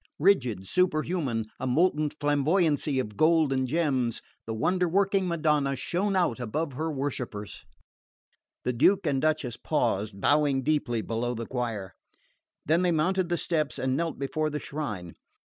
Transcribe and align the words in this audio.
Rigid, 0.17 0.65
superhuman, 0.65 1.45
a 1.59 1.67
molten 1.67 2.09
flamboyancy 2.09 2.97
of 2.99 3.15
gold 3.15 3.53
and 3.53 3.67
gems, 3.67 4.19
the 4.47 4.53
wonder 4.55 4.87
working 4.89 5.27
Madonna 5.27 5.75
shone 5.75 6.15
out 6.15 6.39
above 6.39 6.73
her 6.73 6.91
worshippers. 6.91 7.65
The 8.63 8.73
Duke 8.73 9.05
and 9.05 9.21
Duchess 9.21 9.57
paused, 9.57 10.19
bowing 10.19 10.63
deeply, 10.63 11.01
below 11.03 11.35
the 11.35 11.45
choir. 11.45 11.93
Then 12.65 12.81
they 12.81 12.91
mounted 12.91 13.29
the 13.29 13.37
steps 13.37 13.77
and 13.77 13.95
knelt 13.95 14.17
before 14.17 14.49
the 14.49 14.57
shrine. 14.59 15.13